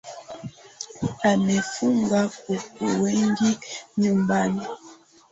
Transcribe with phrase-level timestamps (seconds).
[1.31, 3.49] Amefuga kuku wengi
[3.99, 4.65] nyumbani.